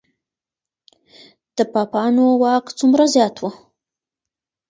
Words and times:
د 1.57 1.59
پاپانو 1.73 2.25
واک 2.41 2.65
څومره 2.79 3.03
زیات 3.13 3.35
و؟ 3.41 3.43